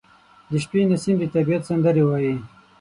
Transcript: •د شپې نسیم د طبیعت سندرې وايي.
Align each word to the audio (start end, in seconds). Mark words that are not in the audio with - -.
•د 0.49 0.51
شپې 0.63 0.81
نسیم 0.91 1.15
د 1.19 1.23
طبیعت 1.35 1.63
سندرې 1.69 2.03
وايي. 2.05 2.35